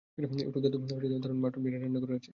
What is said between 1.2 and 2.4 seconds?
দারুণ মাটন বিরিয়ানি রান্না করেছে।